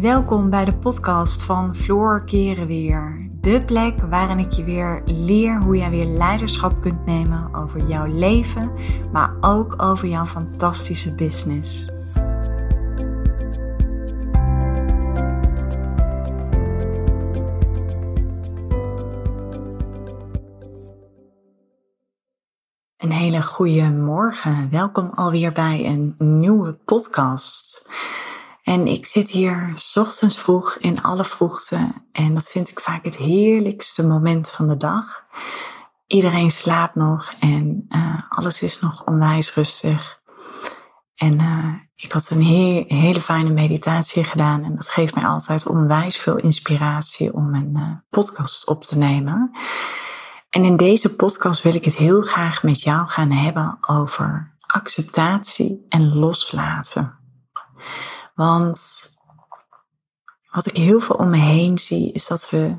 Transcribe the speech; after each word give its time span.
Welkom 0.00 0.50
bij 0.50 0.64
de 0.64 0.74
podcast 0.74 1.42
van 1.42 1.76
Floor 1.76 2.24
Keren 2.24 2.66
Weer. 2.66 3.30
De 3.40 3.62
plek 3.64 4.00
waarin 4.00 4.38
ik 4.38 4.52
je 4.52 4.64
weer 4.64 5.02
leer 5.04 5.60
hoe 5.60 5.76
jij 5.76 5.90
weer 5.90 6.04
leiderschap 6.04 6.80
kunt 6.80 7.06
nemen 7.06 7.54
over 7.54 7.86
jouw 7.86 8.06
leven, 8.06 8.72
maar 9.12 9.36
ook 9.40 9.82
over 9.82 10.08
jouw 10.08 10.24
fantastische 10.24 11.14
business. 11.14 11.88
Een 22.96 23.10
hele 23.10 23.42
goede 23.42 23.90
morgen. 23.90 24.70
Welkom 24.70 25.10
alweer 25.14 25.52
bij 25.52 25.86
een 25.86 26.14
nieuwe 26.18 26.78
podcast. 26.84 27.86
En 28.68 28.86
ik 28.86 29.06
zit 29.06 29.30
hier 29.30 29.72
ochtends 29.94 30.38
vroeg 30.38 30.76
in 30.76 31.02
alle 31.02 31.24
vroegte 31.24 31.92
en 32.12 32.34
dat 32.34 32.48
vind 32.48 32.68
ik 32.68 32.80
vaak 32.80 33.04
het 33.04 33.16
heerlijkste 33.16 34.06
moment 34.06 34.50
van 34.50 34.68
de 34.68 34.76
dag. 34.76 35.24
Iedereen 36.06 36.50
slaapt 36.50 36.94
nog 36.94 37.32
en 37.40 37.86
uh, 37.88 38.22
alles 38.28 38.62
is 38.62 38.80
nog 38.80 39.04
onwijs 39.04 39.54
rustig. 39.54 40.20
En 41.14 41.40
uh, 41.40 41.74
ik 41.94 42.12
had 42.12 42.30
een 42.30 42.42
hele 42.86 43.20
fijne 43.20 43.50
meditatie 43.50 44.24
gedaan 44.24 44.64
en 44.64 44.74
dat 44.74 44.88
geeft 44.88 45.14
mij 45.14 45.24
altijd 45.24 45.66
onwijs 45.66 46.16
veel 46.16 46.36
inspiratie 46.36 47.32
om 47.34 47.54
een 47.54 47.72
uh, 47.76 47.90
podcast 48.10 48.66
op 48.66 48.84
te 48.84 48.98
nemen. 48.98 49.50
En 50.50 50.64
in 50.64 50.76
deze 50.76 51.14
podcast 51.14 51.62
wil 51.62 51.74
ik 51.74 51.84
het 51.84 51.96
heel 51.96 52.22
graag 52.22 52.62
met 52.62 52.82
jou 52.82 53.06
gaan 53.06 53.30
hebben 53.30 53.78
over 53.80 54.56
acceptatie 54.66 55.86
en 55.88 56.14
loslaten. 56.14 57.18
Want 58.38 59.10
wat 60.50 60.66
ik 60.66 60.76
heel 60.76 61.00
veel 61.00 61.16
om 61.16 61.30
me 61.30 61.36
heen 61.36 61.78
zie, 61.78 62.12
is 62.12 62.26
dat 62.26 62.50
we 62.50 62.76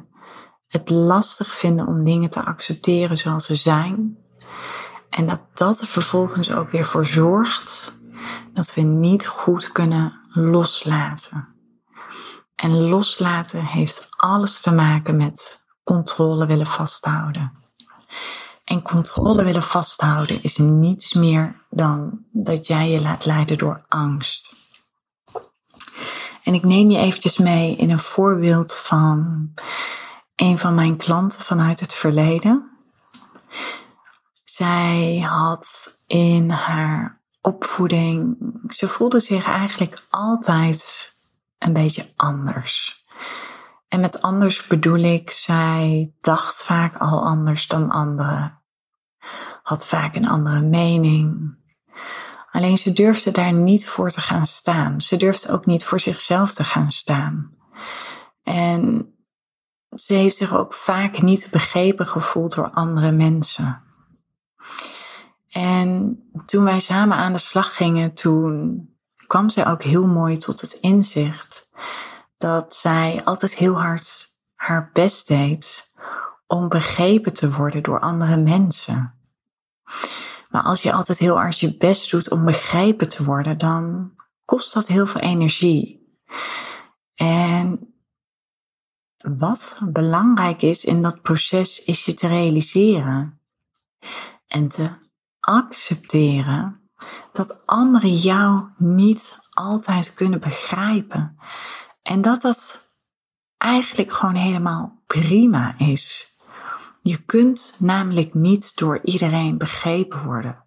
het 0.67 0.89
lastig 0.89 1.47
vinden 1.55 1.87
om 1.87 2.03
dingen 2.03 2.29
te 2.29 2.45
accepteren 2.45 3.17
zoals 3.17 3.45
ze 3.45 3.55
zijn. 3.55 4.17
En 5.09 5.27
dat 5.27 5.41
dat 5.53 5.79
er 5.79 5.87
vervolgens 5.87 6.51
ook 6.51 6.71
weer 6.71 6.85
voor 6.85 7.05
zorgt 7.05 7.99
dat 8.53 8.73
we 8.73 8.81
niet 8.81 9.27
goed 9.27 9.71
kunnen 9.71 10.21
loslaten. 10.29 11.47
En 12.55 12.79
loslaten 12.79 13.65
heeft 13.65 14.07
alles 14.17 14.61
te 14.61 14.71
maken 14.71 15.17
met 15.17 15.65
controle 15.83 16.45
willen 16.45 16.67
vasthouden. 16.67 17.51
En 18.63 18.81
controle 18.81 19.43
willen 19.43 19.63
vasthouden 19.63 20.43
is 20.43 20.57
niets 20.57 21.13
meer 21.13 21.65
dan 21.69 22.25
dat 22.31 22.67
jij 22.67 22.89
je 22.89 23.01
laat 23.01 23.25
leiden 23.25 23.57
door 23.57 23.85
angst. 23.87 24.58
En 26.49 26.55
ik 26.55 26.63
neem 26.63 26.89
je 26.89 26.97
eventjes 26.97 27.37
mee 27.37 27.75
in 27.75 27.89
een 27.89 27.99
voorbeeld 27.99 28.75
van 28.75 29.49
een 30.35 30.57
van 30.57 30.75
mijn 30.75 30.97
klanten 30.97 31.41
vanuit 31.41 31.79
het 31.79 31.93
verleden. 31.93 32.69
Zij 34.43 35.19
had 35.19 35.97
in 36.07 36.49
haar 36.49 37.21
opvoeding, 37.41 38.37
ze 38.67 38.87
voelde 38.87 39.19
zich 39.19 39.45
eigenlijk 39.45 40.05
altijd 40.09 41.15
een 41.57 41.73
beetje 41.73 42.13
anders. 42.15 43.05
En 43.87 43.99
met 43.99 44.21
anders 44.21 44.67
bedoel 44.67 44.99
ik, 44.99 45.31
zij 45.31 46.13
dacht 46.21 46.63
vaak 46.63 46.97
al 46.97 47.25
anders 47.25 47.67
dan 47.67 47.89
anderen. 47.89 48.61
Had 49.63 49.85
vaak 49.85 50.15
een 50.15 50.27
andere 50.27 50.61
mening. 50.61 51.57
Alleen 52.59 52.77
ze 52.77 52.93
durfde 52.93 53.31
daar 53.31 53.53
niet 53.53 53.87
voor 53.87 54.09
te 54.09 54.21
gaan 54.21 54.45
staan. 54.45 55.01
Ze 55.01 55.17
durfde 55.17 55.51
ook 55.51 55.65
niet 55.65 55.83
voor 55.83 55.99
zichzelf 55.99 56.53
te 56.53 56.63
gaan 56.63 56.91
staan. 56.91 57.57
En 58.43 59.13
ze 59.95 60.13
heeft 60.13 60.35
zich 60.35 60.55
ook 60.55 60.73
vaak 60.73 61.21
niet 61.21 61.47
begrepen 61.51 62.05
gevoeld 62.05 62.55
door 62.55 62.69
andere 62.69 63.11
mensen. 63.11 63.81
En 65.49 66.19
toen 66.45 66.63
wij 66.63 66.79
samen 66.79 67.17
aan 67.17 67.33
de 67.33 67.39
slag 67.39 67.75
gingen, 67.75 68.13
toen 68.13 68.83
kwam 69.27 69.49
zij 69.49 69.67
ook 69.67 69.83
heel 69.83 70.07
mooi 70.07 70.37
tot 70.37 70.61
het 70.61 70.73
inzicht 70.73 71.69
dat 72.37 72.73
zij 72.75 73.21
altijd 73.23 73.55
heel 73.55 73.79
hard 73.79 74.35
haar 74.55 74.89
best 74.93 75.27
deed 75.27 75.93
om 76.47 76.69
begrepen 76.69 77.33
te 77.33 77.51
worden 77.51 77.83
door 77.83 77.99
andere 77.99 78.37
mensen. 78.37 79.13
Maar 80.49 80.63
als 80.63 80.81
je 80.81 80.93
altijd 80.93 81.17
heel 81.17 81.35
hard 81.35 81.59
je 81.59 81.77
best 81.77 82.11
doet 82.11 82.31
om 82.31 82.45
begrepen 82.45 83.09
te 83.09 83.23
worden, 83.23 83.57
dan 83.57 84.13
kost 84.45 84.73
dat 84.73 84.87
heel 84.87 85.07
veel 85.07 85.21
energie. 85.21 86.17
En 87.15 87.93
wat 89.17 89.79
belangrijk 89.85 90.61
is 90.61 90.85
in 90.85 91.01
dat 91.01 91.21
proces, 91.21 91.83
is 91.83 92.05
je 92.05 92.13
te 92.13 92.27
realiseren 92.27 93.39
en 94.47 94.67
te 94.67 94.91
accepteren 95.39 96.89
dat 97.31 97.65
anderen 97.65 98.15
jou 98.15 98.69
niet 98.77 99.37
altijd 99.49 100.13
kunnen 100.13 100.39
begrijpen. 100.39 101.37
En 102.01 102.21
dat 102.21 102.41
dat 102.41 102.87
eigenlijk 103.57 104.11
gewoon 104.11 104.35
helemaal 104.35 105.03
prima 105.07 105.75
is. 105.77 106.28
Je 107.09 107.17
kunt 107.17 107.75
namelijk 107.77 108.33
niet 108.33 108.75
door 108.75 108.99
iedereen 109.03 109.57
begrepen 109.57 110.25
worden. 110.25 110.63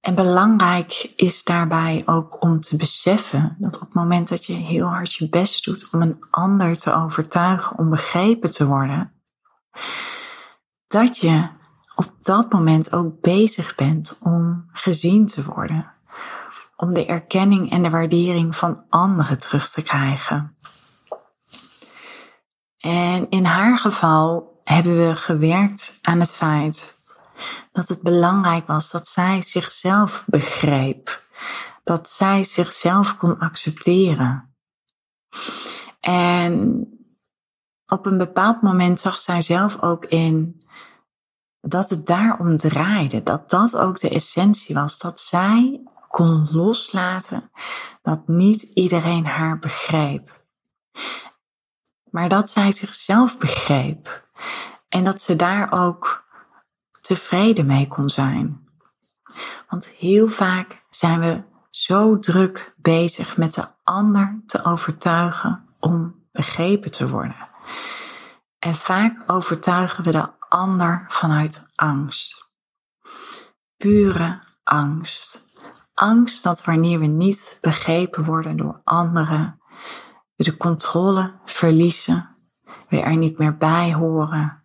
En 0.00 0.14
belangrijk 0.14 1.12
is 1.16 1.44
daarbij 1.44 2.02
ook 2.06 2.42
om 2.42 2.60
te 2.60 2.76
beseffen 2.76 3.56
dat 3.58 3.74
op 3.74 3.80
het 3.80 3.94
moment 3.94 4.28
dat 4.28 4.46
je 4.46 4.52
heel 4.52 4.86
hard 4.86 5.14
je 5.14 5.28
best 5.28 5.64
doet 5.64 5.88
om 5.92 6.02
een 6.02 6.16
ander 6.30 6.78
te 6.78 6.92
overtuigen 6.92 7.78
om 7.78 7.90
begrepen 7.90 8.52
te 8.52 8.66
worden, 8.66 9.12
dat 10.86 11.18
je 11.18 11.48
op 11.94 12.12
dat 12.20 12.52
moment 12.52 12.92
ook 12.92 13.20
bezig 13.20 13.74
bent 13.74 14.18
om 14.20 14.68
gezien 14.72 15.26
te 15.26 15.44
worden. 15.44 15.92
Om 16.76 16.94
de 16.94 17.06
erkenning 17.06 17.70
en 17.70 17.82
de 17.82 17.90
waardering 17.90 18.56
van 18.56 18.84
anderen 18.88 19.38
terug 19.38 19.70
te 19.70 19.82
krijgen. 19.82 20.56
En 22.78 23.30
in 23.30 23.44
haar 23.44 23.78
geval 23.78 24.51
hebben 24.72 25.08
we 25.08 25.16
gewerkt 25.16 25.98
aan 26.02 26.20
het 26.20 26.32
feit 26.32 26.98
dat 27.72 27.88
het 27.88 28.02
belangrijk 28.02 28.66
was 28.66 28.90
dat 28.90 29.08
zij 29.08 29.42
zichzelf 29.42 30.24
begreep. 30.26 31.26
Dat 31.84 32.10
zij 32.10 32.44
zichzelf 32.44 33.16
kon 33.16 33.38
accepteren. 33.38 34.56
En 36.00 36.86
op 37.86 38.06
een 38.06 38.18
bepaald 38.18 38.62
moment 38.62 39.00
zag 39.00 39.18
zij 39.18 39.42
zelf 39.42 39.80
ook 39.80 40.04
in 40.04 40.62
dat 41.60 41.90
het 41.90 42.06
daarom 42.06 42.56
draaide. 42.56 43.22
Dat 43.22 43.50
dat 43.50 43.76
ook 43.76 44.00
de 44.00 44.10
essentie 44.10 44.74
was. 44.74 44.98
Dat 44.98 45.20
zij 45.20 45.82
kon 46.08 46.46
loslaten 46.50 47.50
dat 48.02 48.28
niet 48.28 48.62
iedereen 48.62 49.26
haar 49.26 49.58
begreep. 49.58 50.44
Maar 52.10 52.28
dat 52.28 52.50
zij 52.50 52.72
zichzelf 52.72 53.38
begreep. 53.38 54.21
En 54.88 55.04
dat 55.04 55.22
ze 55.22 55.36
daar 55.36 55.72
ook 55.72 56.24
tevreden 57.00 57.66
mee 57.66 57.88
kon 57.88 58.10
zijn. 58.10 58.68
Want 59.68 59.86
heel 59.86 60.28
vaak 60.28 60.82
zijn 60.90 61.20
we 61.20 61.42
zo 61.70 62.18
druk 62.18 62.74
bezig 62.76 63.36
met 63.36 63.54
de 63.54 63.66
ander 63.84 64.42
te 64.46 64.64
overtuigen 64.64 65.68
om 65.80 66.26
begrepen 66.32 66.90
te 66.90 67.08
worden. 67.08 67.48
En 68.58 68.74
vaak 68.74 69.22
overtuigen 69.26 70.04
we 70.04 70.10
de 70.10 70.28
ander 70.48 71.04
vanuit 71.08 71.70
angst. 71.74 72.50
Pure 73.76 74.42
angst. 74.62 75.50
Angst 75.94 76.42
dat 76.42 76.64
wanneer 76.64 76.98
we 76.98 77.06
niet 77.06 77.58
begrepen 77.60 78.24
worden 78.24 78.56
door 78.56 78.80
anderen, 78.84 79.60
we 80.36 80.44
de 80.44 80.56
controle 80.56 81.34
verliezen, 81.44 82.31
we 82.92 83.00
er 83.00 83.16
niet 83.16 83.38
meer 83.38 83.56
bij 83.56 83.92
horen 83.92 84.62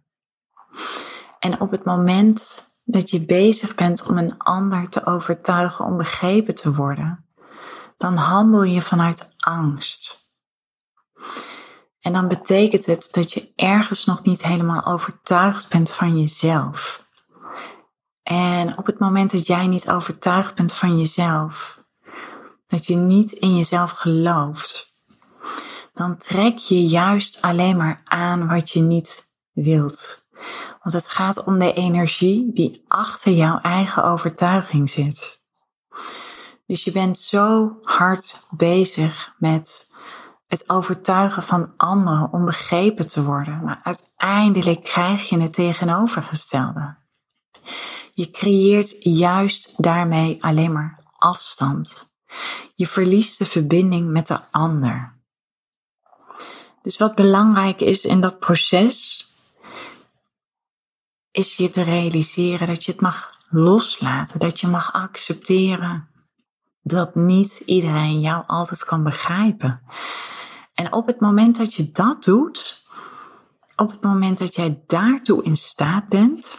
en 1.39 1.61
op 1.61 1.71
het 1.71 1.85
moment 1.85 2.65
dat 2.83 3.09
je 3.09 3.25
bezig 3.25 3.75
bent 3.75 4.07
om 4.07 4.17
een 4.17 4.37
ander 4.37 4.89
te 4.89 5.05
overtuigen 5.05 5.85
om 5.85 5.97
begrepen 5.97 6.55
te 6.55 6.73
worden, 6.73 7.25
dan 7.97 8.15
handel 8.15 8.63
je 8.63 8.81
vanuit 8.81 9.33
angst. 9.37 10.25
En 12.01 12.13
dan 12.13 12.27
betekent 12.27 12.85
het 12.85 13.07
dat 13.11 13.33
je 13.33 13.51
ergens 13.55 14.05
nog 14.05 14.23
niet 14.23 14.43
helemaal 14.43 14.85
overtuigd 14.85 15.69
bent 15.69 15.91
van 15.91 16.19
jezelf. 16.19 17.05
En 18.23 18.77
op 18.77 18.85
het 18.85 18.99
moment 18.99 19.31
dat 19.31 19.47
jij 19.47 19.67
niet 19.67 19.91
overtuigd 19.91 20.55
bent 20.55 20.73
van 20.73 20.97
jezelf, 20.97 21.83
dat 22.67 22.85
je 22.85 22.95
niet 22.95 23.31
in 23.31 23.57
jezelf 23.57 23.91
gelooft, 23.91 24.86
dan 25.97 26.17
trek 26.17 26.57
je 26.57 26.85
juist 26.85 27.41
alleen 27.41 27.77
maar 27.77 28.01
aan 28.05 28.47
wat 28.47 28.71
je 28.71 28.81
niet 28.81 29.31
wilt. 29.51 30.25
Want 30.83 30.93
het 30.93 31.07
gaat 31.07 31.43
om 31.43 31.59
de 31.59 31.73
energie 31.73 32.51
die 32.53 32.83
achter 32.87 33.31
jouw 33.31 33.59
eigen 33.59 34.03
overtuiging 34.03 34.89
zit. 34.89 35.41
Dus 36.65 36.83
je 36.83 36.91
bent 36.91 37.19
zo 37.19 37.77
hard 37.81 38.47
bezig 38.49 39.35
met 39.37 39.91
het 40.47 40.69
overtuigen 40.69 41.43
van 41.43 41.73
anderen 41.77 42.33
om 42.33 42.45
begrepen 42.45 43.07
te 43.07 43.23
worden, 43.23 43.63
maar 43.63 43.79
uiteindelijk 43.83 44.83
krijg 44.83 45.29
je 45.29 45.39
het 45.39 45.53
tegenovergestelde. 45.53 46.97
Je 48.13 48.31
creëert 48.31 48.95
juist 48.99 49.83
daarmee 49.83 50.43
alleen 50.43 50.71
maar 50.71 51.03
afstand. 51.17 52.15
Je 52.75 52.87
verliest 52.87 53.37
de 53.37 53.45
verbinding 53.45 54.09
met 54.09 54.27
de 54.27 54.39
ander. 54.51 55.16
Dus 56.81 56.97
wat 56.97 57.15
belangrijk 57.15 57.81
is 57.81 58.05
in 58.05 58.21
dat 58.21 58.39
proces, 58.39 59.25
is 61.31 61.55
je 61.55 61.69
te 61.69 61.81
realiseren 61.81 62.67
dat 62.67 62.85
je 62.85 62.91
het 62.91 63.01
mag 63.01 63.39
loslaten, 63.49 64.39
dat 64.39 64.59
je 64.59 64.67
mag 64.67 64.93
accepteren 64.93 66.09
dat 66.87 67.15
niet 67.15 67.61
iedereen 67.65 68.19
jou 68.19 68.43
altijd 68.47 68.83
kan 68.83 69.03
begrijpen. 69.03 69.81
En 70.73 70.93
op 70.93 71.07
het 71.07 71.19
moment 71.19 71.57
dat 71.57 71.73
je 71.73 71.91
dat 71.91 72.23
doet, 72.23 72.87
op 73.75 73.91
het 73.91 74.01
moment 74.01 74.37
dat 74.37 74.55
jij 74.55 74.83
daartoe 74.85 75.43
in 75.43 75.57
staat 75.57 76.07
bent, 76.07 76.57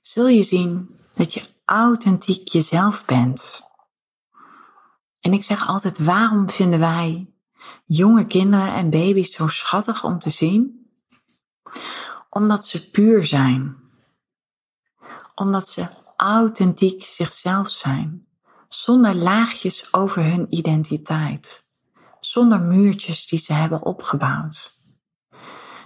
zul 0.00 0.28
je 0.28 0.42
zien 0.42 0.96
dat 1.14 1.34
je 1.34 1.42
authentiek 1.64 2.48
jezelf 2.48 3.04
bent. 3.04 3.62
En 5.20 5.32
ik 5.32 5.44
zeg 5.44 5.66
altijd, 5.66 5.98
waarom 5.98 6.50
vinden 6.50 6.80
wij 6.80 7.34
jonge 7.86 8.26
kinderen 8.26 8.74
en 8.74 8.90
baby's 8.90 9.34
zo 9.34 9.48
schattig 9.48 10.04
om 10.04 10.18
te 10.18 10.30
zien? 10.30 10.86
Omdat 12.30 12.66
ze 12.66 12.90
puur 12.90 13.24
zijn. 13.24 13.76
Omdat 15.34 15.68
ze 15.68 15.88
authentiek 16.16 17.04
zichzelf 17.04 17.70
zijn. 17.70 18.26
Zonder 18.68 19.14
laagjes 19.14 19.92
over 19.92 20.24
hun 20.24 20.46
identiteit. 20.48 21.68
Zonder 22.20 22.60
muurtjes 22.60 23.26
die 23.26 23.38
ze 23.38 23.52
hebben 23.52 23.82
opgebouwd. 23.82 24.78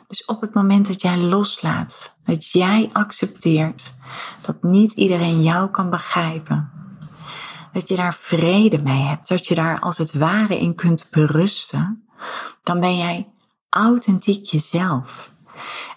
Dus 0.09 0.25
op 0.25 0.41
het 0.41 0.55
moment 0.55 0.87
dat 0.87 1.03
jij 1.03 1.19
loslaat, 1.19 2.17
dat 2.25 2.51
jij 2.51 2.91
accepteert 2.93 3.95
dat 4.47 4.63
niet 4.63 4.93
iedereen 4.93 5.43
jou 5.43 5.71
kan 5.71 5.91
begrijpen, 5.91 6.84
dat 7.75 7.89
je 7.89 7.97
daar 7.97 8.15
vrede 8.15 8.83
mee 8.83 9.03
hebt, 9.03 9.29
dat 9.29 9.47
je 9.47 9.55
daar 9.55 9.81
als 9.81 9.99
het 9.99 10.13
ware 10.13 10.59
in 10.59 10.75
kunt 10.75 11.09
berusten, 11.11 12.09
dan 12.63 12.81
ben 12.81 12.97
jij 12.97 13.33
authentiek 13.69 14.47
jezelf. 14.47 15.33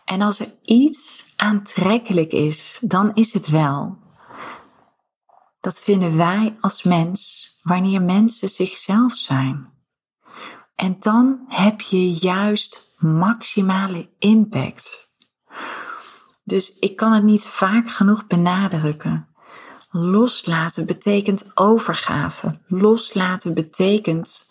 En 0.06 0.21
als 0.21 0.39
er 0.39 0.53
iets 0.63 1.25
aantrekkelijk 1.35 2.31
is, 2.31 2.79
dan 2.81 3.13
is 3.13 3.33
het 3.33 3.47
wel. 3.47 3.97
Dat 5.59 5.79
vinden 5.79 6.18
wij 6.18 6.57
als 6.62 6.83
mens 6.83 7.50
wanneer 7.63 8.01
mensen 8.01 8.50
zichzelf 8.50 9.13
zijn. 9.13 9.69
En 10.75 10.95
dan 11.00 11.45
heb 11.47 11.81
je 11.81 12.12
juist 12.12 12.94
maximale 12.97 14.09
impact. 14.19 15.12
Dus 16.44 16.74
ik 16.74 16.95
kan 16.95 17.12
het 17.12 17.24
niet 17.24 17.45
vaak 17.45 17.89
genoeg 17.89 18.27
benadrukken. 18.27 19.27
Loslaten 19.89 20.86
betekent 20.86 21.51
overgave. 21.54 22.60
Loslaten 22.68 23.54
betekent 23.54 24.48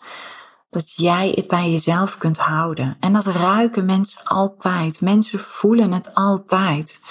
dat 0.69 0.93
jij 0.95 1.31
het 1.35 1.47
bij 1.47 1.71
jezelf 1.71 2.17
kunt 2.17 2.37
houden. 2.37 2.97
En 2.99 3.13
dat 3.13 3.25
ruiken 3.25 3.85
mensen 3.85 4.23
altijd. 4.23 5.01
Mensen 5.01 5.39
voelen 5.39 5.91
het 5.91 6.13
altijd. 6.13 7.01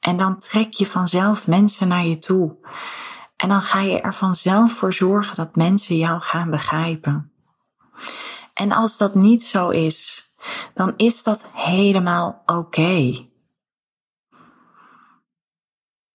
En 0.00 0.16
dan 0.16 0.38
trek 0.38 0.72
je 0.72 0.86
vanzelf 0.86 1.46
mensen 1.46 1.88
naar 1.88 2.04
je 2.04 2.18
toe. 2.18 2.56
En 3.36 3.48
dan 3.48 3.62
ga 3.62 3.80
je 3.80 4.00
er 4.00 4.14
vanzelf 4.14 4.72
voor 4.72 4.92
zorgen 4.92 5.36
dat 5.36 5.56
mensen 5.56 5.96
jou 5.96 6.20
gaan 6.20 6.50
begrijpen. 6.50 7.32
En 8.54 8.72
als 8.72 8.96
dat 8.96 9.14
niet 9.14 9.42
zo 9.42 9.68
is, 9.68 10.28
dan 10.74 10.94
is 10.96 11.22
dat 11.22 11.50
helemaal 11.52 12.42
oké. 12.46 13.26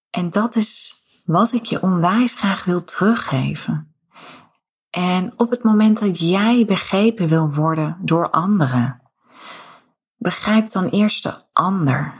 En 0.09 0.29
dat 0.29 0.55
is 0.55 1.02
wat 1.23 1.53
ik 1.53 1.65
je 1.65 1.81
onwijs 1.81 2.33
graag 2.33 2.63
wil 2.63 2.83
teruggeven. 2.83 3.95
En 4.89 5.33
op 5.37 5.49
het 5.49 5.63
moment 5.63 5.99
dat 5.99 6.19
jij 6.19 6.65
begrepen 6.65 7.27
wil 7.27 7.53
worden 7.53 7.97
door 8.01 8.29
anderen, 8.29 9.01
begrijp 10.17 10.69
dan 10.69 10.87
eerst 10.87 11.23
de 11.23 11.33
ander. 11.53 12.13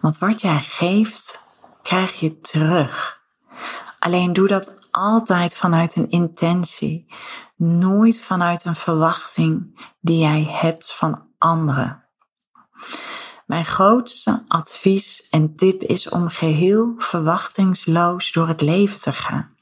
Want 0.00 0.18
wat 0.18 0.40
jij 0.40 0.60
geeft, 0.60 1.40
krijg 1.82 2.20
je 2.20 2.40
terug. 2.40 3.20
Alleen 3.98 4.32
doe 4.32 4.48
dat 4.48 4.88
altijd 4.90 5.54
vanuit 5.54 5.96
een 5.96 6.10
intentie, 6.10 7.12
nooit 7.56 8.20
vanuit 8.20 8.64
een 8.64 8.74
verwachting 8.74 9.80
die 10.00 10.18
jij 10.18 10.46
hebt 10.50 10.94
van 10.94 11.26
anderen. 11.38 12.04
Mijn 13.52 13.64
grootste 13.64 14.44
advies 14.48 15.28
en 15.30 15.56
tip 15.56 15.82
is 15.82 16.08
om 16.08 16.28
geheel 16.28 16.94
verwachtingsloos 16.98 18.32
door 18.32 18.48
het 18.48 18.60
leven 18.60 19.00
te 19.00 19.12
gaan. 19.12 19.56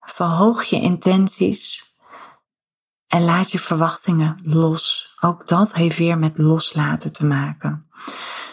Verhoog 0.00 0.62
je 0.62 0.80
intenties 0.80 1.94
en 3.06 3.24
laat 3.24 3.52
je 3.52 3.58
verwachtingen 3.58 4.40
los. 4.42 5.14
Ook 5.20 5.46
dat 5.46 5.74
heeft 5.74 5.98
weer 5.98 6.18
met 6.18 6.38
loslaten 6.38 7.12
te 7.12 7.26
maken. 7.26 7.88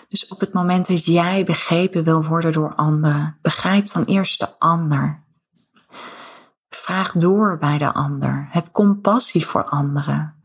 Dus 0.09 0.27
op 0.27 0.39
het 0.39 0.53
moment 0.53 0.87
dat 0.87 1.05
jij 1.05 1.43
begrepen 1.43 2.03
wil 2.03 2.23
worden 2.23 2.51
door 2.51 2.75
anderen, 2.75 3.37
begrijp 3.41 3.91
dan 3.91 4.03
eerst 4.03 4.39
de 4.39 4.59
ander. 4.59 5.23
Vraag 6.69 7.11
door 7.11 7.57
bij 7.57 7.77
de 7.77 7.93
ander. 7.93 8.47
Heb 8.51 8.71
compassie 8.71 9.45
voor 9.45 9.63
anderen. 9.63 10.35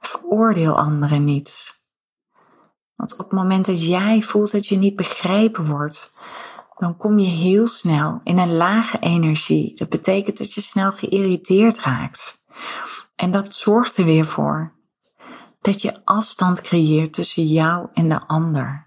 Veroordeel 0.00 0.78
anderen 0.78 1.24
niet. 1.24 1.73
Want 2.96 3.12
op 3.12 3.18
het 3.18 3.32
moment 3.32 3.66
dat 3.66 3.86
jij 3.86 4.22
voelt 4.22 4.52
dat 4.52 4.66
je 4.66 4.76
niet 4.76 4.96
begrepen 4.96 5.66
wordt, 5.66 6.12
dan 6.76 6.96
kom 6.96 7.18
je 7.18 7.28
heel 7.28 7.66
snel 7.66 8.20
in 8.24 8.38
een 8.38 8.56
lage 8.56 8.98
energie. 8.98 9.74
Dat 9.74 9.88
betekent 9.88 10.38
dat 10.38 10.52
je 10.52 10.60
snel 10.60 10.92
geïrriteerd 10.92 11.78
raakt. 11.78 12.42
En 13.16 13.30
dat 13.30 13.54
zorgt 13.54 13.96
er 13.96 14.04
weer 14.04 14.24
voor 14.24 14.72
dat 15.60 15.82
je 15.82 16.04
afstand 16.04 16.60
creëert 16.60 17.12
tussen 17.12 17.46
jou 17.46 17.88
en 17.94 18.08
de 18.08 18.26
ander. 18.26 18.86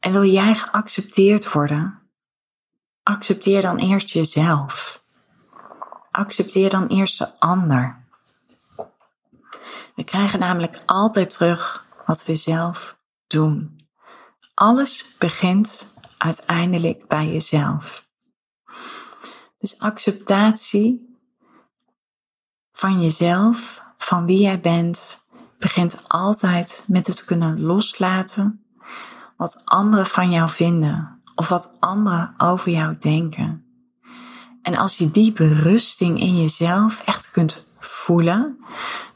En 0.00 0.12
wil 0.12 0.24
jij 0.24 0.54
geaccepteerd 0.54 1.52
worden? 1.52 1.98
Accepteer 3.02 3.62
dan 3.62 3.76
eerst 3.76 4.10
jezelf. 4.10 5.02
Accepteer 6.10 6.70
dan 6.70 6.86
eerst 6.86 7.18
de 7.18 7.40
ander. 7.40 8.02
We 9.94 10.04
krijgen 10.04 10.38
namelijk 10.38 10.82
altijd 10.86 11.30
terug 11.30 11.86
wat 12.06 12.24
we 12.24 12.34
zelf 12.34 12.98
doen. 13.26 13.86
Alles 14.54 15.14
begint 15.18 15.94
uiteindelijk 16.18 17.08
bij 17.08 17.32
jezelf. 17.32 18.08
Dus 19.58 19.78
acceptatie 19.78 21.18
van 22.72 23.00
jezelf, 23.00 23.82
van 23.98 24.26
wie 24.26 24.40
jij 24.40 24.60
bent, 24.60 25.26
begint 25.58 26.08
altijd 26.08 26.84
met 26.86 27.06
het 27.06 27.24
kunnen 27.24 27.60
loslaten 27.60 28.64
wat 29.36 29.62
anderen 29.64 30.06
van 30.06 30.30
jou 30.30 30.50
vinden 30.50 31.22
of 31.34 31.48
wat 31.48 31.72
anderen 31.80 32.34
over 32.38 32.70
jou 32.70 32.96
denken. 32.98 33.64
En 34.62 34.76
als 34.76 34.96
je 34.96 35.10
die 35.10 35.32
berusting 35.32 36.20
in 36.20 36.40
jezelf 36.40 37.02
echt 37.04 37.30
kunt 37.30 37.66
voelen, 37.86 38.58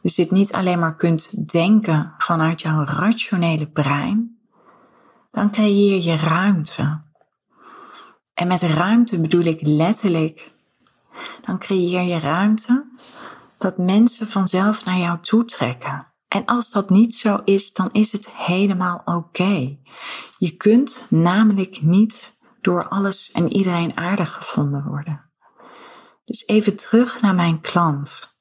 dus 0.03 0.15
dit 0.15 0.31
niet 0.31 0.53
alleen 0.53 0.79
maar 0.79 0.97
kunt 0.97 1.51
denken 1.53 2.15
vanuit 2.19 2.61
jouw 2.61 2.85
rationele 2.85 3.69
brein, 3.69 4.39
dan 5.31 5.51
creëer 5.51 6.03
je 6.03 6.17
ruimte. 6.17 7.03
En 8.35 8.49
met 8.49 8.63
ruimte 8.63 9.21
bedoel 9.21 9.45
ik 9.45 9.61
letterlijk, 9.63 10.53
dan 11.41 11.59
creëer 11.59 12.03
je 12.03 12.19
ruimte 12.19 12.87
dat 13.59 13.79
mensen 13.79 14.29
vanzelf 14.29 14.85
naar 14.85 14.99
jou 14.99 15.19
toe 15.21 15.45
trekken. 15.45 16.07
En 16.29 16.45
als 16.45 16.71
dat 16.71 16.91
niet 16.91 17.17
zo 17.17 17.41
is, 17.45 17.73
dan 17.73 17.89
is 17.93 18.13
het 18.13 18.31
helemaal 18.31 19.03
oké. 19.05 19.79
Je 20.37 20.57
kunt 20.57 21.07
namelijk 21.11 21.83
niet 21.83 22.39
door 22.61 22.89
alles 22.89 23.31
en 23.31 23.53
iedereen 23.53 23.97
aardig 23.97 24.33
gevonden 24.33 24.85
worden. 24.85 25.31
Dus 26.25 26.47
even 26.47 26.77
terug 26.77 27.21
naar 27.21 27.35
mijn 27.35 27.61
klant. 27.61 28.38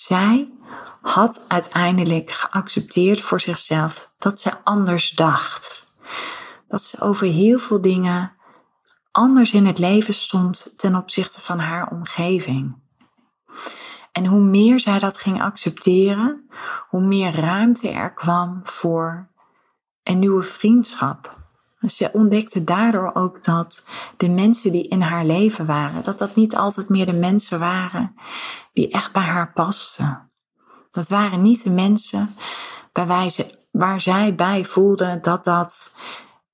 Zij 0.00 0.52
had 1.00 1.44
uiteindelijk 1.48 2.30
geaccepteerd 2.30 3.20
voor 3.20 3.40
zichzelf 3.40 4.12
dat 4.18 4.40
ze 4.40 4.64
anders 4.64 5.10
dacht. 5.10 5.86
Dat 6.68 6.82
ze 6.82 7.00
over 7.00 7.26
heel 7.26 7.58
veel 7.58 7.80
dingen 7.80 8.32
anders 9.10 9.52
in 9.52 9.66
het 9.66 9.78
leven 9.78 10.14
stond 10.14 10.72
ten 10.76 10.94
opzichte 10.94 11.40
van 11.40 11.58
haar 11.58 11.90
omgeving. 11.90 12.76
En 14.12 14.26
hoe 14.26 14.40
meer 14.40 14.80
zij 14.80 14.98
dat 14.98 15.16
ging 15.16 15.42
accepteren, 15.42 16.50
hoe 16.88 17.02
meer 17.02 17.34
ruimte 17.34 17.88
er 17.88 18.14
kwam 18.14 18.60
voor 18.62 19.28
een 20.02 20.18
nieuwe 20.18 20.42
vriendschap, 20.42 21.39
Ze 21.86 22.10
ontdekte 22.12 22.64
daardoor 22.64 23.14
ook 23.14 23.44
dat 23.44 23.84
de 24.16 24.28
mensen 24.28 24.72
die 24.72 24.88
in 24.88 25.00
haar 25.00 25.24
leven 25.24 25.66
waren, 25.66 26.02
dat 26.02 26.18
dat 26.18 26.36
niet 26.36 26.56
altijd 26.56 26.88
meer 26.88 27.06
de 27.06 27.12
mensen 27.12 27.58
waren 27.58 28.14
die 28.72 28.90
echt 28.90 29.12
bij 29.12 29.22
haar 29.22 29.52
pasten. 29.52 30.30
Dat 30.90 31.08
waren 31.08 31.42
niet 31.42 31.64
de 31.64 31.70
mensen 31.70 32.28
bij 32.92 33.30
ze, 33.30 33.58
waar 33.70 34.00
zij 34.00 34.34
bij 34.34 34.64
voelde 34.64 35.18
dat 35.20 35.44
dat 35.44 35.94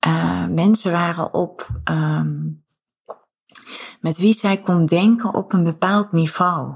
uh, 0.07 0.45
mensen 0.47 0.91
waren 0.91 1.33
op, 1.33 1.67
um, 1.91 2.63
met 3.99 4.17
wie 4.17 4.33
zij 4.33 4.59
kon 4.59 4.85
denken 4.85 5.33
op 5.33 5.53
een 5.53 5.63
bepaald 5.63 6.11
niveau. 6.11 6.75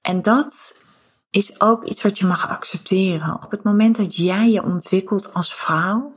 En 0.00 0.22
dat 0.22 0.84
is 1.30 1.60
ook 1.60 1.84
iets 1.84 2.02
wat 2.02 2.18
je 2.18 2.26
mag 2.26 2.48
accepteren. 2.48 3.42
Op 3.44 3.50
het 3.50 3.62
moment 3.62 3.96
dat 3.96 4.16
jij 4.16 4.50
je 4.50 4.62
ontwikkelt 4.62 5.34
als 5.34 5.54
vrouw, 5.54 6.12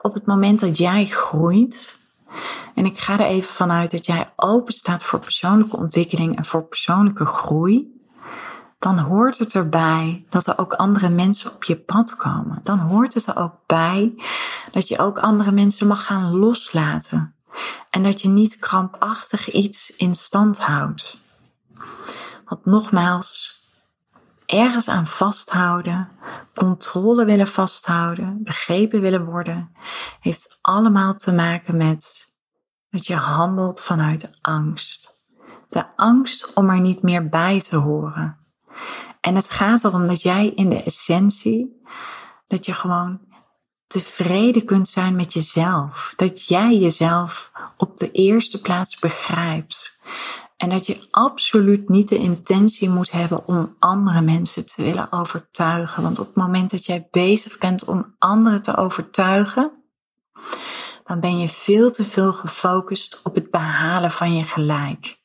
op 0.00 0.14
het 0.14 0.26
moment 0.26 0.60
dat 0.60 0.78
jij 0.78 1.06
groeit, 1.06 1.98
en 2.74 2.84
ik 2.86 2.98
ga 2.98 3.12
er 3.12 3.26
even 3.26 3.54
vanuit 3.54 3.90
dat 3.90 4.06
jij 4.06 4.32
open 4.36 4.72
staat 4.72 5.02
voor 5.02 5.18
persoonlijke 5.18 5.76
ontwikkeling 5.76 6.36
en 6.36 6.44
voor 6.44 6.64
persoonlijke 6.64 7.26
groei, 7.26 8.00
dan 8.78 8.98
hoort 8.98 9.38
het 9.38 9.54
erbij 9.54 10.24
dat 10.28 10.46
er 10.46 10.58
ook 10.58 10.72
andere 10.72 11.08
mensen 11.08 11.52
op 11.52 11.64
je 11.64 11.76
pad 11.76 12.16
komen. 12.16 12.60
Dan 12.62 12.78
hoort 12.78 13.14
het 13.14 13.26
er 13.26 13.36
ook 13.36 13.54
bij 13.66 14.14
dat 14.70 14.88
je 14.88 14.98
ook 14.98 15.18
andere 15.18 15.52
mensen 15.52 15.86
mag 15.86 16.06
gaan 16.06 16.36
loslaten. 16.36 17.34
En 17.90 18.02
dat 18.02 18.20
je 18.20 18.28
niet 18.28 18.56
krampachtig 18.56 19.50
iets 19.50 19.96
in 19.96 20.14
stand 20.14 20.58
houdt. 20.58 21.16
Want 22.44 22.64
nogmaals, 22.64 23.61
ergens 24.52 24.88
aan 24.88 25.06
vasthouden, 25.06 26.08
controle 26.54 27.24
willen 27.24 27.48
vasthouden, 27.48 28.42
begrepen 28.42 29.00
willen 29.00 29.24
worden, 29.24 29.72
heeft 30.20 30.58
allemaal 30.60 31.14
te 31.14 31.32
maken 31.32 31.76
met 31.76 32.34
dat 32.90 33.06
je 33.06 33.14
handelt 33.14 33.80
vanuit 33.80 34.38
angst. 34.40 35.20
De 35.68 35.96
angst 35.96 36.52
om 36.54 36.70
er 36.70 36.80
niet 36.80 37.02
meer 37.02 37.28
bij 37.28 37.60
te 37.60 37.76
horen. 37.76 38.36
En 39.20 39.36
het 39.36 39.50
gaat 39.50 39.84
erom 39.84 40.06
dat 40.08 40.22
jij 40.22 40.48
in 40.48 40.68
de 40.68 40.82
essentie, 40.82 41.82
dat 42.46 42.66
je 42.66 42.72
gewoon 42.72 43.20
tevreden 43.86 44.64
kunt 44.64 44.88
zijn 44.88 45.16
met 45.16 45.32
jezelf. 45.32 46.12
Dat 46.16 46.46
jij 46.46 46.76
jezelf 46.76 47.52
op 47.76 47.96
de 47.96 48.10
eerste 48.10 48.60
plaats 48.60 48.98
begrijpt. 48.98 49.98
En 50.62 50.68
dat 50.68 50.86
je 50.86 51.06
absoluut 51.10 51.88
niet 51.88 52.08
de 52.08 52.18
intentie 52.18 52.88
moet 52.88 53.10
hebben 53.10 53.46
om 53.46 53.76
andere 53.78 54.20
mensen 54.20 54.66
te 54.66 54.82
willen 54.82 55.12
overtuigen. 55.12 56.02
Want 56.02 56.18
op 56.18 56.26
het 56.26 56.36
moment 56.36 56.70
dat 56.70 56.84
jij 56.84 57.08
bezig 57.10 57.58
bent 57.58 57.84
om 57.84 58.14
anderen 58.18 58.62
te 58.62 58.76
overtuigen, 58.76 59.72
dan 61.04 61.20
ben 61.20 61.38
je 61.38 61.48
veel 61.48 61.90
te 61.90 62.04
veel 62.04 62.32
gefocust 62.32 63.20
op 63.22 63.34
het 63.34 63.50
behalen 63.50 64.10
van 64.10 64.36
je 64.36 64.44
gelijk. 64.44 65.20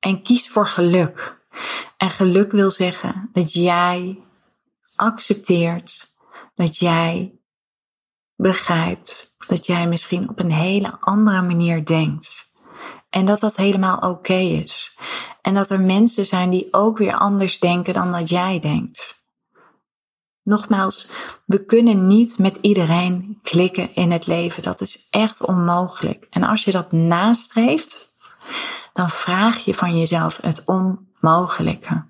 En 0.00 0.22
kies 0.22 0.48
voor 0.48 0.66
geluk. 0.66 1.46
En 1.96 2.10
geluk 2.10 2.52
wil 2.52 2.70
zeggen 2.70 3.28
dat 3.32 3.52
jij 3.52 4.22
accepteert, 4.96 6.14
dat 6.54 6.76
jij 6.76 7.38
begrijpt, 8.34 9.34
dat 9.46 9.66
jij 9.66 9.88
misschien 9.88 10.28
op 10.28 10.38
een 10.38 10.52
hele 10.52 10.96
andere 11.00 11.42
manier 11.42 11.84
denkt. 11.84 12.45
En 13.16 13.24
dat 13.24 13.40
dat 13.40 13.56
helemaal 13.56 13.98
oké 13.98 14.34
is. 14.34 14.96
En 15.42 15.54
dat 15.54 15.70
er 15.70 15.80
mensen 15.80 16.26
zijn 16.26 16.50
die 16.50 16.68
ook 16.70 16.98
weer 16.98 17.14
anders 17.14 17.58
denken 17.58 17.94
dan 17.94 18.12
dat 18.12 18.28
jij 18.28 18.60
denkt. 18.60 19.24
Nogmaals, 20.42 21.08
we 21.46 21.64
kunnen 21.64 22.06
niet 22.06 22.38
met 22.38 22.56
iedereen 22.56 23.38
klikken 23.42 23.94
in 23.94 24.10
het 24.10 24.26
leven. 24.26 24.62
Dat 24.62 24.80
is 24.80 25.06
echt 25.10 25.46
onmogelijk. 25.46 26.26
En 26.30 26.42
als 26.42 26.64
je 26.64 26.70
dat 26.70 26.92
nastreeft, 26.92 28.12
dan 28.92 29.10
vraag 29.10 29.58
je 29.58 29.74
van 29.74 29.98
jezelf 29.98 30.38
het 30.42 30.62
onmogelijke. 30.64 32.06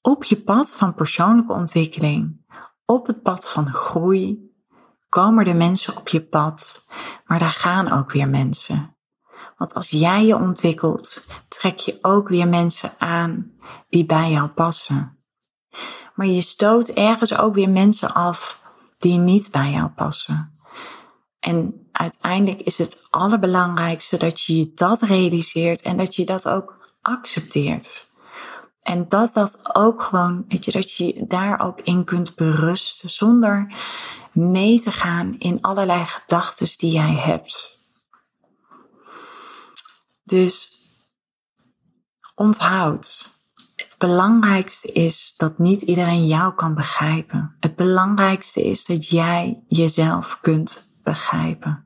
Op 0.00 0.24
je 0.24 0.42
pad 0.42 0.70
van 0.70 0.94
persoonlijke 0.94 1.52
ontwikkeling, 1.52 2.46
op 2.84 3.06
het 3.06 3.22
pad 3.22 3.48
van 3.48 3.72
groei, 3.72 4.52
komen 5.08 5.46
er 5.46 5.56
mensen 5.56 5.96
op 5.96 6.08
je 6.08 6.22
pad, 6.22 6.86
maar 7.24 7.38
daar 7.38 7.50
gaan 7.50 7.90
ook 7.92 8.12
weer 8.12 8.28
mensen. 8.28 8.94
Want 9.60 9.74
als 9.74 9.88
jij 9.88 10.24
je 10.26 10.36
ontwikkelt, 10.36 11.26
trek 11.48 11.78
je 11.78 11.98
ook 12.02 12.28
weer 12.28 12.48
mensen 12.48 12.92
aan 12.98 13.52
die 13.88 14.06
bij 14.06 14.30
jou 14.30 14.48
passen. 14.48 15.18
Maar 16.14 16.26
je 16.26 16.40
stoot 16.40 16.88
ergens 16.88 17.38
ook 17.38 17.54
weer 17.54 17.68
mensen 17.68 18.14
af 18.14 18.60
die 18.98 19.18
niet 19.18 19.50
bij 19.50 19.70
jou 19.70 19.88
passen. 19.88 20.58
En 21.40 21.88
uiteindelijk 21.92 22.60
is 22.60 22.78
het 22.78 23.06
allerbelangrijkste 23.10 24.16
dat 24.16 24.40
je 24.40 24.56
je 24.56 24.72
dat 24.74 25.00
realiseert 25.00 25.82
en 25.82 25.96
dat 25.96 26.14
je 26.14 26.24
dat 26.24 26.48
ook 26.48 26.94
accepteert. 27.02 28.10
En 28.82 29.08
dat 29.08 29.34
dat 29.34 29.60
ook 29.72 30.02
gewoon, 30.02 30.44
weet 30.48 30.64
je, 30.64 30.70
dat 30.70 30.92
je 30.92 31.24
daar 31.26 31.60
ook 31.60 31.80
in 31.80 32.04
kunt 32.04 32.34
berusten 32.34 33.10
zonder 33.10 33.74
mee 34.32 34.80
te 34.80 34.92
gaan 34.92 35.38
in 35.38 35.58
allerlei 35.60 36.04
gedachten 36.04 36.68
die 36.76 36.92
jij 36.92 37.14
hebt. 37.14 37.79
Dus 40.30 40.70
onthoud, 42.34 43.30
het 43.76 43.94
belangrijkste 43.98 44.92
is 44.92 45.34
dat 45.36 45.58
niet 45.58 45.82
iedereen 45.82 46.26
jou 46.26 46.54
kan 46.54 46.74
begrijpen. 46.74 47.56
Het 47.60 47.76
belangrijkste 47.76 48.62
is 48.64 48.84
dat 48.84 49.08
jij 49.08 49.64
jezelf 49.68 50.38
kunt 50.40 50.88
begrijpen. 51.02 51.84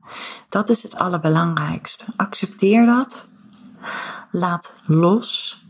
Dat 0.49 0.69
is 0.69 0.83
het 0.83 0.95
allerbelangrijkste. 0.95 2.05
Accepteer 2.15 2.85
dat. 2.85 3.27
Laat 4.31 4.81
los. 4.85 5.61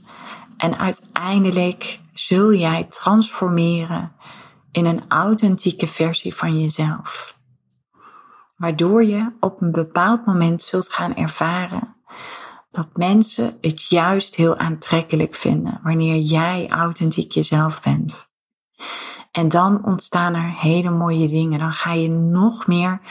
En 0.58 0.78
uiteindelijk 0.78 2.00
zul 2.14 2.54
jij 2.54 2.84
transformeren 2.84 4.12
in 4.72 4.86
een 4.86 5.04
authentieke 5.08 5.88
versie 5.88 6.36
van 6.36 6.62
jezelf. 6.62 7.38
Waardoor 8.56 9.04
je 9.04 9.32
op 9.40 9.62
een 9.62 9.72
bepaald 9.72 10.26
moment 10.26 10.62
zult 10.62 10.94
gaan 10.94 11.16
ervaren 11.16 11.95
dat 12.76 12.88
mensen 12.94 13.58
het 13.62 13.90
juist 13.90 14.36
heel 14.36 14.58
aantrekkelijk 14.58 15.36
vinden 15.36 15.80
wanneer 15.84 16.18
jij 16.20 16.68
authentiek 16.70 17.32
jezelf 17.32 17.82
bent. 17.82 18.30
En 19.32 19.48
dan 19.48 19.86
ontstaan 19.86 20.34
er 20.34 20.54
hele 20.58 20.90
mooie 20.90 21.28
dingen. 21.28 21.60
Dan 21.60 21.74
ga 21.74 21.94
je 21.94 22.10
nog 22.10 22.68
meer 22.68 23.02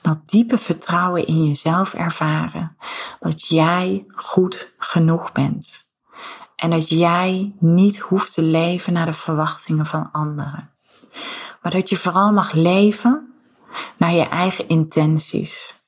dat 0.00 0.28
diepe 0.28 0.58
vertrouwen 0.58 1.26
in 1.26 1.44
jezelf 1.44 1.94
ervaren. 1.94 2.76
Dat 3.18 3.46
jij 3.46 4.04
goed 4.14 4.72
genoeg 4.78 5.32
bent. 5.32 5.90
En 6.56 6.70
dat 6.70 6.88
jij 6.88 7.54
niet 7.58 7.98
hoeft 7.98 8.34
te 8.34 8.42
leven 8.42 8.92
naar 8.92 9.06
de 9.06 9.12
verwachtingen 9.12 9.86
van 9.86 10.08
anderen. 10.12 10.70
Maar 11.62 11.72
dat 11.72 11.88
je 11.88 11.96
vooral 11.96 12.32
mag 12.32 12.52
leven 12.52 13.34
naar 13.98 14.12
je 14.12 14.28
eigen 14.28 14.68
intenties. 14.68 15.81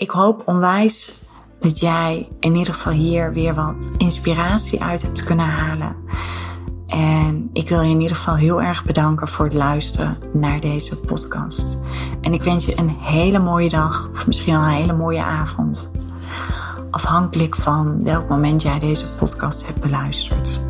Ik 0.00 0.10
hoop 0.10 0.42
onwijs 0.44 1.22
dat 1.58 1.78
jij 1.78 2.28
in 2.38 2.54
ieder 2.54 2.74
geval 2.74 2.92
hier 2.92 3.32
weer 3.32 3.54
wat 3.54 3.94
inspiratie 3.98 4.82
uit 4.82 5.02
hebt 5.02 5.24
kunnen 5.24 5.46
halen. 5.46 5.96
En 6.86 7.50
ik 7.52 7.68
wil 7.68 7.80
je 7.80 7.90
in 7.90 8.00
ieder 8.00 8.16
geval 8.16 8.34
heel 8.34 8.62
erg 8.62 8.84
bedanken 8.84 9.28
voor 9.28 9.44
het 9.44 9.54
luisteren 9.54 10.16
naar 10.32 10.60
deze 10.60 11.00
podcast. 11.00 11.78
En 12.20 12.32
ik 12.32 12.42
wens 12.42 12.64
je 12.64 12.78
een 12.78 12.96
hele 13.00 13.38
mooie 13.38 13.68
dag, 13.68 14.08
of 14.12 14.26
misschien 14.26 14.54
wel 14.54 14.62
een 14.62 14.68
hele 14.68 14.96
mooie 14.96 15.22
avond. 15.22 15.90
Afhankelijk 16.90 17.56
van 17.56 18.04
welk 18.04 18.28
moment 18.28 18.62
jij 18.62 18.78
deze 18.78 19.14
podcast 19.14 19.66
hebt 19.66 19.80
beluisterd. 19.80 20.69